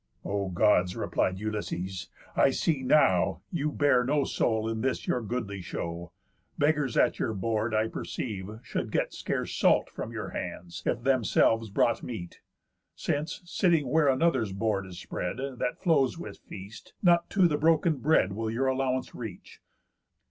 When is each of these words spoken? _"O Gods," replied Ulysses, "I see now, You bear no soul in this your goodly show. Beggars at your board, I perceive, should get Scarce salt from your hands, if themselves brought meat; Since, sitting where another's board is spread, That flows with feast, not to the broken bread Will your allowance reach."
_"O 0.27 0.49
Gods," 0.49 0.95
replied 0.95 1.37
Ulysses, 1.37 2.07
"I 2.35 2.49
see 2.49 2.81
now, 2.81 3.43
You 3.51 3.71
bear 3.71 4.03
no 4.03 4.23
soul 4.23 4.67
in 4.67 4.81
this 4.81 5.05
your 5.05 5.21
goodly 5.21 5.61
show. 5.61 6.11
Beggars 6.57 6.97
at 6.97 7.19
your 7.19 7.35
board, 7.35 7.75
I 7.75 7.87
perceive, 7.87 8.49
should 8.63 8.89
get 8.91 9.13
Scarce 9.13 9.53
salt 9.55 9.91
from 9.91 10.11
your 10.11 10.29
hands, 10.29 10.81
if 10.87 11.03
themselves 11.03 11.69
brought 11.69 12.01
meat; 12.01 12.41
Since, 12.95 13.43
sitting 13.45 13.89
where 13.89 14.07
another's 14.07 14.53
board 14.53 14.87
is 14.87 14.97
spread, 14.97 15.37
That 15.37 15.77
flows 15.83 16.17
with 16.17 16.39
feast, 16.39 16.95
not 17.03 17.29
to 17.29 17.47
the 17.47 17.59
broken 17.59 17.97
bread 17.97 18.33
Will 18.33 18.49
your 18.49 18.65
allowance 18.65 19.13
reach." 19.13 19.61